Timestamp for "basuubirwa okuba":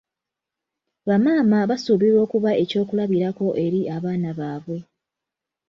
1.71-2.51